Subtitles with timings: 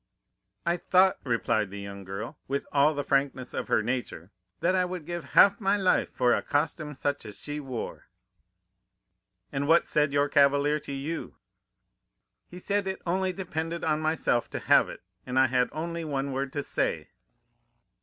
[0.65, 4.83] "'I thought,' replied the young girl, with all the frankness of her nature, 'that I
[4.83, 8.07] would give half my life for a costume such as she wore.'
[9.51, 11.35] "'And what said your cavalier to you?'
[12.47, 16.31] "'He said it only depended on myself to have it, and I had only one
[16.31, 17.09] word to say.